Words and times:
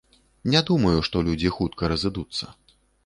Не 0.53 0.61
думаю, 0.69 1.03
што 1.07 1.21
людзі 1.27 1.51
хутка 1.59 1.91
разыдуцца. 1.93 2.45